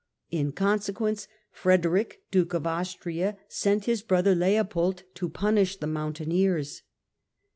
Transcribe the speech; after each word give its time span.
In 0.31 0.51
consequence, 0.51 1.27
Frederick 1.51 2.23
Duke 2.31 2.55
of 2.55 2.65
Austria 2.65 3.37
sent 3.47 3.85
his 3.85 4.01
brother 4.01 4.33
Leopold 4.33 5.03
to 5.13 5.29
punish 5.29 5.75
the 5.75 5.85
mountaineers. 5.85 6.81